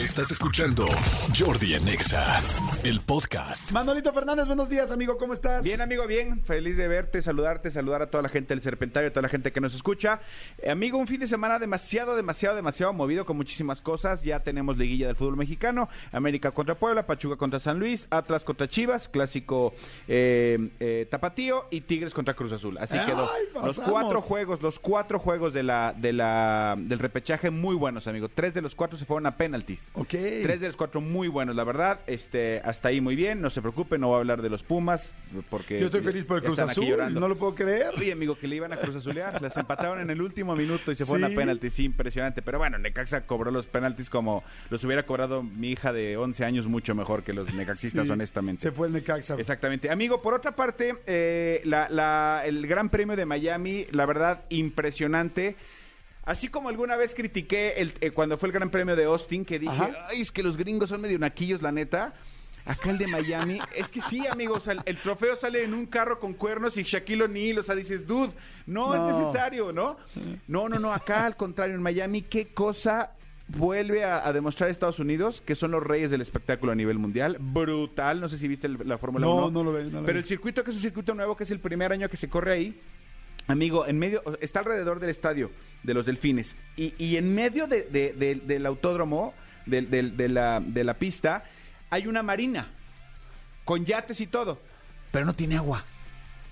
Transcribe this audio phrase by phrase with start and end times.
[0.00, 0.86] Estás escuchando
[1.38, 2.40] Jordi en Exa,
[2.84, 3.70] el podcast.
[3.70, 5.62] Manolito Fernández, buenos días, amigo, ¿cómo estás?
[5.62, 6.42] Bien, amigo, bien.
[6.42, 9.52] Feliz de verte, saludarte, saludar a toda la gente del Serpentario, a toda la gente
[9.52, 10.20] que nos escucha.
[10.56, 14.22] Eh, amigo, un fin de semana demasiado, demasiado, demasiado movido con muchísimas cosas.
[14.22, 18.68] Ya tenemos liguilla del fútbol mexicano, América contra Puebla, Pachuca contra San Luis, Atlas contra
[18.68, 19.74] Chivas, clásico
[20.08, 22.78] eh, eh, Tapatío y Tigres contra Cruz Azul.
[22.78, 23.28] Así quedó.
[23.52, 23.90] Los pasamos.
[23.90, 28.30] cuatro juegos, los cuatro juegos de la, de la, del repechaje muy buenos, amigo.
[28.30, 29.89] Tres de los cuatro se fueron a penalties.
[29.92, 30.08] Ok.
[30.10, 31.98] Tres de los cuatro muy buenos, la verdad.
[32.06, 33.40] Este, hasta ahí muy bien.
[33.40, 35.12] No se preocupe, no voy a hablar de los Pumas
[35.50, 37.88] porque Yo estoy feliz por el Cruz Azul, no lo puedo creer.
[37.98, 39.42] Oye, amigo, que le iban a Cruz Azulear.
[39.42, 41.34] Las empataron en el último minuto y se fueron Sí.
[41.34, 41.72] a penaltis.
[41.74, 42.40] Sí, impresionante.
[42.40, 46.66] Pero bueno, Necaxa cobró los penaltis como los hubiera cobrado mi hija de 11 años,
[46.68, 48.62] mucho mejor que los necaxistas, Sí, honestamente.
[48.62, 49.34] Se fue el Necaxa.
[49.40, 49.90] Exactamente.
[49.90, 55.56] Amigo, por otra parte, eh, la- la- el Gran Premio de Miami, la verdad, impresionante.
[56.24, 59.58] Así como alguna vez critiqué el, eh, cuando fue el Gran Premio de Austin, que
[59.58, 59.90] dije, Ajá.
[60.10, 62.14] ay, es que los gringos son medio naquillos, la neta.
[62.66, 65.72] Acá el de Miami, es que sí, amigos, o sea, el, el trofeo sale en
[65.72, 68.32] un carro con cuernos y Shaquille O'Neal, o sea, dices, dude,
[68.66, 69.08] no, No.
[69.10, 69.96] es necesario, ¿no?
[70.46, 73.12] No, no, no, acá al contrario, en Miami, qué cosa
[73.48, 77.38] vuelve a, a demostrar Estados Unidos que son los reyes del espectáculo a nivel mundial.
[77.40, 79.50] Brutal, no sé si viste el- la Fórmula No, 1.
[79.50, 80.20] no lo vi, no Pero vi.
[80.20, 82.52] el circuito, que es un circuito nuevo, que es el primer año que se corre
[82.52, 82.80] ahí,
[83.50, 85.50] Amigo, en medio, está alrededor del estadio
[85.82, 86.56] de los delfines.
[86.76, 89.34] Y, y en medio de- de- de- del autódromo,
[89.66, 91.44] la, de la pista,
[91.90, 92.68] hay una marina.
[93.64, 94.58] Con yates y todo.
[95.12, 95.84] Pero no tiene agua.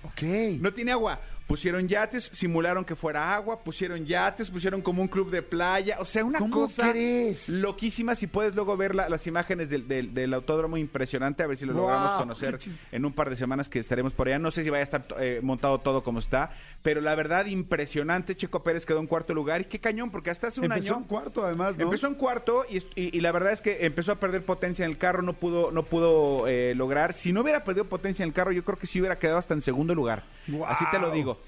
[0.03, 0.21] Ok.
[0.59, 1.19] No tiene agua.
[1.49, 5.97] Pusieron yates, simularon que fuera agua, pusieron yates, pusieron como un club de playa.
[5.99, 7.49] O sea, una ¿Cómo cosa crees?
[7.49, 8.13] loquísima.
[8.13, 11.41] Si puedes luego ver la- las imágenes del, del- del autódromo, impresionante.
[11.41, 12.59] A ver si lo Wow, logramos conocer
[12.91, 14.37] en un par de semanas que estaremos por allá.
[14.37, 16.51] No sé si vaya a estar eh, montado todo como está,
[16.83, 18.37] pero la verdad, impresionante.
[18.37, 19.61] Checo Pérez quedó en cuarto lugar.
[19.61, 21.01] Y qué cañón, porque hasta hace un Empezó año.
[21.01, 21.83] en cuarto, además, ¿no?
[21.85, 24.85] Empezó en cuarto y, est- y- y la verdad es que empezó a perder potencia
[24.85, 27.13] en el carro, no pudo, no pudo eh, lograr.
[27.13, 29.55] Si no hubiera perdido potencia en el carro, yo creo que sí hubiera quedado hasta
[29.55, 30.23] en segundo lugar.
[30.67, 31.38] Así te lo digo.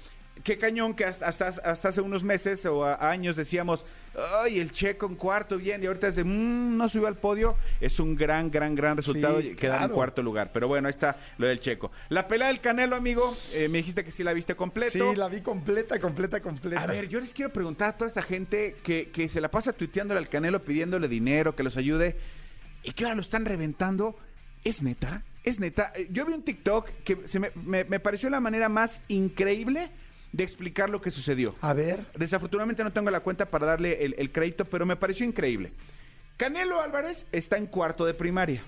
[0.44, 3.84] Qué cañón que hasta, hasta, hasta hace unos meses o a- años decíamos,
[4.42, 7.56] ay, el checo en cuarto, bien, y ahorita es de, "Mm, no subió al podio.
[7.80, 10.50] Es un gran, gran, gran resultado Sí, quedar en cuarto lugar.
[10.52, 11.92] Pero bueno, ahí está lo del checo.
[12.08, 14.90] La pelea del Canelo, amigo, eh, me dijiste que sí la viste completo.
[15.12, 16.82] Sí, la vi completa, completa, completa.
[16.82, 19.72] A ver, yo les quiero preguntar a toda esa gente que, que se la pasa
[19.74, 22.16] tuiteándole al Canelo pidiéndole dinero, que los ayude,
[22.82, 24.16] y que ahora lo están reventando.
[24.64, 25.22] ¿Es neta?
[25.44, 25.92] ¿Es neta?
[25.94, 29.90] Eh, Yo vi un TikTok que se me, me- me pareció la manera más increíble
[30.32, 31.54] de explicar lo que sucedió.
[31.60, 32.06] A ver.
[32.16, 35.72] Desafortunadamente no tengo la cuenta para darle el, el crédito, pero me pareció increíble.
[36.36, 38.62] Canelo Álvarez está en cuarto de primaria.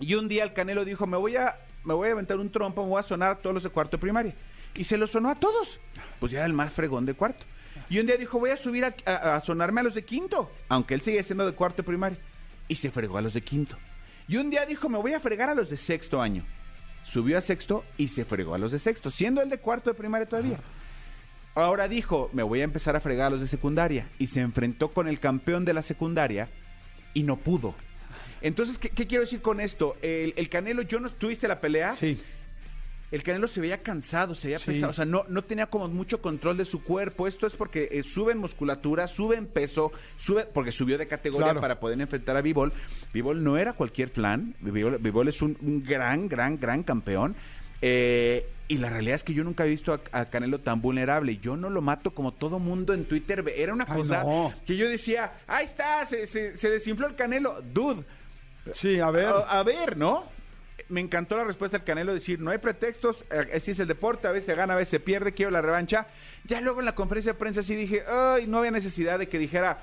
[0.00, 2.84] Y un día el Canelo dijo, me voy a, me voy a aventar un trompo,
[2.84, 4.34] me voy a sonar a todos los de cuarto de primaria.
[4.76, 5.80] Y se lo sonó a todos.
[6.20, 7.44] Pues ya era el más fregón de cuarto.
[7.90, 10.50] Y un día dijo, voy a subir a, a- a sonarme a los de quinto,
[10.68, 12.18] aunque él sigue siendo de cuarto de primaria.
[12.68, 13.76] Y se fregó a los de quinto.
[14.28, 16.44] Y un día dijo, me voy a fregar a los de sexto año.
[17.08, 19.94] Subió a sexto y se fregó a los de sexto, siendo el de cuarto de
[19.94, 20.60] primaria todavía.
[21.54, 24.10] Ahora dijo, me voy a empezar a fregar a los de secundaria.
[24.18, 26.50] Y se enfrentó con el campeón de la secundaria
[27.14, 27.74] y no pudo.
[28.42, 29.96] Entonces, ¿qué, quiero decir con esto?
[30.02, 31.94] El, el Canelo, yo no tuviste la pelea.
[31.94, 32.20] Sí.
[33.10, 34.66] El Canelo se veía cansado, se veía Sí.
[34.66, 37.26] pesado, o sea, no, no tenía como mucho control de su cuerpo.
[37.26, 41.46] Esto es porque eh, sube en musculatura, sube en peso, sube porque subió de categoría
[41.46, 41.60] Claro.
[41.62, 42.72] para poder enfrentar a Bivol.
[43.14, 47.34] Bivol no era cualquier flan, Bivol, es un, un gran, gran, gran campeón.
[47.80, 51.38] Eh, y la realidad es que yo nunca he visto a, a Canelo tan vulnerable.
[51.38, 53.42] Yo no lo mato como todo mundo en Twitter.
[53.56, 54.52] Era una Ay, cosa no.
[54.66, 57.62] que yo decía, ahí está, se, se- se desinfló el Canelo.
[57.72, 58.04] Dude,
[58.74, 59.24] Sí, a ver.
[59.26, 60.24] a, a ver, ¿no?
[60.88, 64.26] Me encantó la respuesta del Canelo, decir, no hay pretextos, eh, así es el deporte,
[64.28, 66.06] a veces se gana, a veces se pierde, quiero la revancha.
[66.44, 69.38] Ya luego en la conferencia de prensa sí dije, ay, no había necesidad de que
[69.38, 69.82] dijera,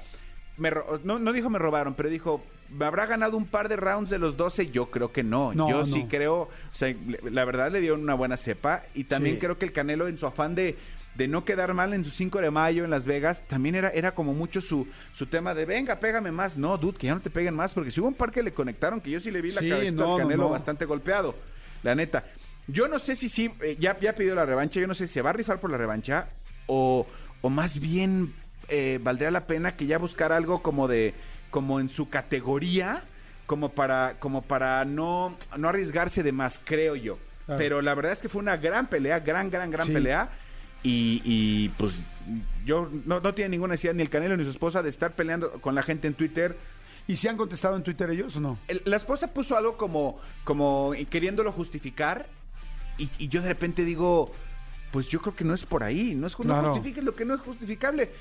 [0.58, 3.76] me ro- no, no dijo me robaron, pero dijo, ¿me habrá ganado un par de
[3.76, 4.72] rounds de los 12?
[4.72, 5.54] Yo creo que no.
[5.54, 5.86] No, Yo no.
[5.86, 9.42] sí creo, o sea, la verdad le dio una buena cepa y también Sí.
[9.42, 10.78] creo que el Canelo en su afán de,
[11.16, 14.14] de no quedar mal en su 5 de mayo en Las Vegas, también era, era
[14.14, 16.58] como mucho su, su tema de, venga, pégame más.
[16.58, 18.54] No, dude, que ya no te peguen más, porque si hubo un par que le
[18.54, 20.50] conectaron, que yo sí le vi la Sí, cabeza no, al Canelo no.
[20.50, 21.36] bastante golpeado,
[21.84, 22.26] la neta.
[22.68, 25.14] Yo no sé si sí, eh, ya, ya pidió la revancha, yo no sé si
[25.14, 26.28] se va a rifar por la revancha
[26.68, 27.06] o,
[27.42, 28.34] o más bien
[28.70, 31.14] eh, valdría la pena que ya buscara algo como de,
[31.52, 33.04] como en su categoría,
[33.46, 37.20] como para, como para no, no arriesgarse de más, creo yo.
[37.46, 37.60] Claro.
[37.60, 39.94] Pero la verdad es que fue una gran pelea, gran, gran, gran Sí.
[39.94, 40.30] pelea.
[40.86, 42.02] Y, y, pues
[42.64, 45.52] yo no, no tiene ninguna necesidad ni el Canelo ni su esposa de estar peleando
[45.62, 46.56] con la gente en Twitter.
[47.08, 48.60] ¿Y si han contestado en Twitter ellos o no?
[48.68, 52.28] El- la esposa puso algo como, como queriéndolo justificar
[52.98, 54.32] y, y yo de repente digo,
[54.92, 56.70] pues yo creo que no es por ahí, no es no Claro.
[56.74, 58.12] justifiques lo que no es justificable.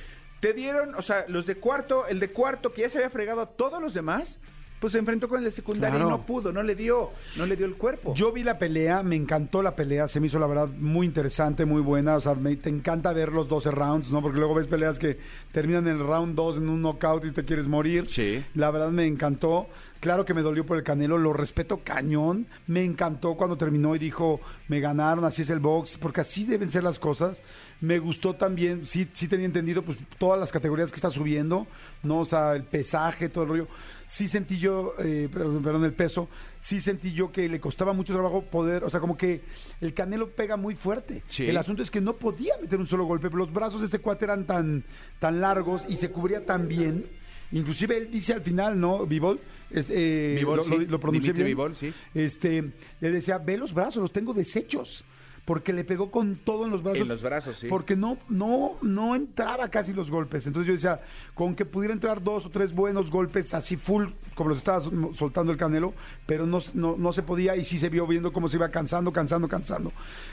[0.41, 3.41] te dieron, o sea, los de cuarto, el de cuarto que ya se había fregado
[3.41, 4.39] a todos los demás,
[4.85, 5.97] pues se enfrentó con el Claro.
[5.97, 8.13] y no pudo, no le dio, no le dio el cuerpo.
[8.15, 11.65] Yo vi la pelea, me encantó la pelea, se me hizo la verdad muy interesante,
[11.65, 12.17] muy buena.
[12.17, 14.21] O sea, me, te encanta ver los 12 rounds, ¿no?
[14.21, 15.19] Porque luego ves peleas que
[15.53, 18.05] terminan en el round 2 en un knockout y te quieres morir.
[18.05, 18.45] Sí.
[18.55, 19.69] La verdad me encantó.
[20.01, 22.47] Claro que me dolió por el Canelo, lo respeto cañón.
[22.67, 24.39] Me encantó cuando terminó y dijo,
[24.69, 27.43] me ganaron, así es el box, porque así deben ser las cosas.
[27.81, 31.67] Me gustó también, sí, sí tenía entendido, pues todas las categorías que está subiendo,
[32.03, 32.21] ¿no?
[32.21, 33.69] O sea, el pesaje, todo el rollo.
[34.07, 36.29] Sí sentí yo, eh, perdón, el peso,
[36.59, 39.43] sí sentí yo que le costaba mucho trabajo poder, o sea, como que
[39.81, 41.23] el Canelo pega muy fuerte.
[41.29, 41.49] Sí.
[41.49, 43.99] El asunto es que no podía meter un solo golpe, pero los brazos de este
[43.99, 44.85] cuate eran tan,
[45.19, 47.07] tan largos y se cubría tan bien.
[47.53, 49.07] Inclusive él dice al final, ¿no?
[49.07, 49.39] Bivol,
[49.71, 50.71] es, eh, Bivol, lo, sí.
[50.71, 51.47] lo, lo pronuncié bien.
[51.47, 51.93] Bivol, sí.
[52.15, 55.05] Este, le decía, ve los brazos, los tengo deshechos.
[55.45, 57.03] Porque le pegó con todo en los brazos.
[57.03, 57.67] En los brazos, sí.
[57.69, 60.47] Porque no, no, no entraba casi los golpes.
[60.47, 61.03] Entonces yo decía,
[61.35, 65.11] con que pudiera entrar dos o tres buenos golpes así full, como los estaba sol-
[65.15, 65.95] soltando el Canelo,
[66.27, 69.13] pero no, no, no se podía y sí se vio viendo cómo se iba cansando,
[69.13, 69.93] cansando, cansando.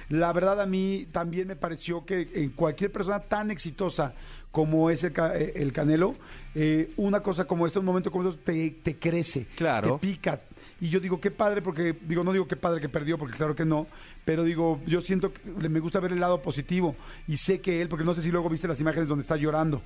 [0.09, 4.13] La verdad a mí también me pareció que en cualquier persona tan exitosa
[4.51, 6.15] como es el, eh, el Canelo,
[6.55, 9.93] eh, una cosa como esta, un momento como estos, te, te crece, Claro.
[10.01, 10.41] te pica.
[10.81, 13.55] Y yo digo, qué padre, porque, digo, no digo qué padre que perdió, porque claro
[13.55, 13.85] que no,
[14.25, 16.95] pero digo, yo siento que me gusta ver el lado positivo
[17.27, 19.81] y sé que él, porque no sé si luego viste las imágenes donde está llorando,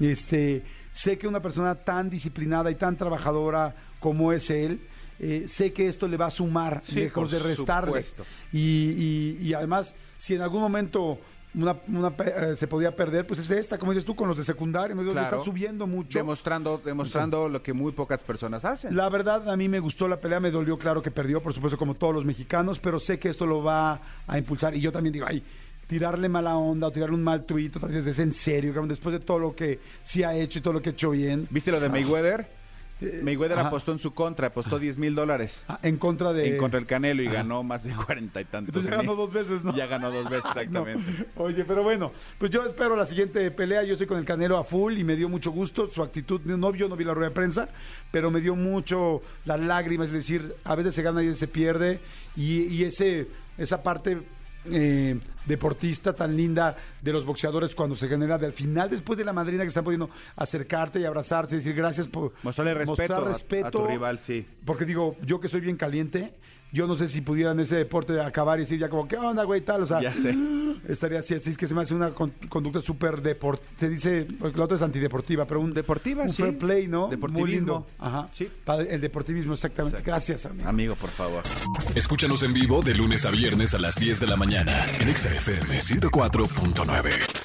[0.00, 0.62] este,
[0.94, 4.80] sé que una persona tan disciplinada y tan trabajadora como es él,
[5.18, 8.02] eh, sé que esto le va a sumar, Sí, lejos de restarle.
[8.52, 11.18] Y, y- y además, si en algún momento
[11.56, 14.42] una, una eh, se podía perder, pues es esta, como dices tú, con los de
[14.44, 15.02] secundaria, ¿no?
[15.10, 15.36] Claro.
[15.36, 16.18] está subiendo mucho.
[16.18, 18.96] Demostrando, demostrando lo que muy pocas personas hacen.
[18.96, 21.78] La verdad, a mí me gustó la pelea, me dolió, claro que perdió, por supuesto,
[21.78, 24.74] como todos los mexicanos, pero sé que esto lo va a impulsar.
[24.76, 25.44] Y yo también digo, ay,
[25.86, 28.88] tirarle mala onda o tirarle un mal tuit, o tal vez es en serio, cabrón,
[28.88, 31.46] después de todo lo que sí ha hecho y todo lo que ha hecho bien.
[31.50, 32.64] ¿Viste lo de sea, Mayweather?
[33.22, 33.68] Mayweather ajá.
[33.68, 36.48] apostó en su contra, apostó 10 mil dólares ah, En contra de...
[36.48, 37.36] en contra del Canelo y Ajá.
[37.38, 38.68] ganó más de cuarenta y tantos.
[38.68, 39.74] Entonces ya ganó dos veces, ¿no?
[39.76, 40.86] Ya ganó dos veces, no.
[40.86, 41.26] exactamente.
[41.36, 43.82] Oye, pero bueno, pues yo espero la siguiente pelea.
[43.82, 46.40] Yo estoy con el Canelo a full y me dio mucho gusto su actitud.
[46.42, 47.68] No, yo no vi la rueda de prensa,
[48.10, 50.06] pero me dio mucho las lágrimas.
[50.08, 52.00] Es decir, a veces se gana y a veces se pierde.
[52.36, 53.26] Y, y ese,
[53.58, 54.22] esa parte
[54.70, 59.24] eh, deportista tan linda de los boxeadores cuando se genera de al final, después de
[59.24, 63.22] la madrina que están pudiendo acercarte y abrazarte y decir gracias por Mostrarle respeto, mostrar
[63.24, 64.46] a- respeto a tu rival, sí.
[64.64, 66.34] porque digo, yo que soy bien caliente,
[66.74, 69.60] yo no sé si pudieran ese deporte acabar y decir ya como, ¿qué onda, güey?
[69.60, 70.34] Tal, o sea, Ya sé.
[70.88, 73.68] estaría así, así es que se me hace una con- conducta súper deportiva.
[73.78, 76.42] Se dice, la otra es antideportiva, pero un, Deportiva, un sí.
[76.42, 77.06] fair play, ¿no?
[77.06, 77.46] Muy Deportivismo.
[77.46, 77.86] lindo.
[77.98, 78.28] Ajá.
[78.34, 78.50] Sí.
[78.64, 79.98] Padre, El deportivismo, exactamente.
[79.98, 80.10] Exacto.
[80.10, 80.68] Gracias, amigo.
[80.68, 81.42] Amigo, por favor.
[81.94, 85.30] Escúchanos en vivo de lunes a viernes a las 10 de la mañana en Exa
[85.32, 87.43] FM 104.9.